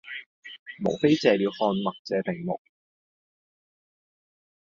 [0.79, 2.59] 無非借了看脈這名目，